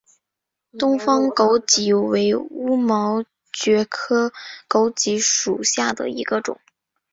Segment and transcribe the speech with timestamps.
[0.79, 4.33] 东方狗脊为乌毛蕨科
[4.67, 6.59] 狗脊属下的一个种。